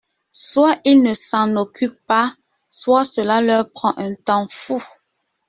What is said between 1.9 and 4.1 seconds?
pas, soit cela leur prend